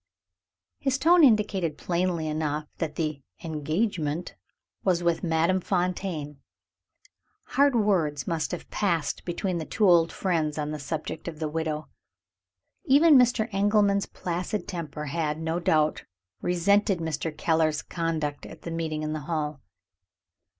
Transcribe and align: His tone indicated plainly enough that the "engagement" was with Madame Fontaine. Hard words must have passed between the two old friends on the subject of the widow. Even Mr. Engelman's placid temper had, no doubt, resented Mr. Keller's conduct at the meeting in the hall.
His 0.79 0.97
tone 0.97 1.23
indicated 1.23 1.77
plainly 1.77 2.27
enough 2.27 2.65
that 2.79 2.95
the 2.95 3.21
"engagement" 3.43 4.33
was 4.83 5.03
with 5.03 5.21
Madame 5.23 5.61
Fontaine. 5.61 6.37
Hard 7.49 7.75
words 7.75 8.25
must 8.25 8.49
have 8.51 8.67
passed 8.71 9.23
between 9.25 9.59
the 9.59 9.65
two 9.65 9.87
old 9.87 10.11
friends 10.11 10.57
on 10.57 10.71
the 10.71 10.79
subject 10.79 11.27
of 11.27 11.37
the 11.37 11.47
widow. 11.47 11.87
Even 12.85 13.15
Mr. 13.15 13.47
Engelman's 13.53 14.07
placid 14.07 14.67
temper 14.67 15.05
had, 15.05 15.39
no 15.39 15.59
doubt, 15.59 16.05
resented 16.41 16.97
Mr. 16.97 17.31
Keller's 17.37 17.83
conduct 17.83 18.47
at 18.47 18.63
the 18.63 18.71
meeting 18.71 19.03
in 19.03 19.13
the 19.13 19.19
hall. 19.29 19.61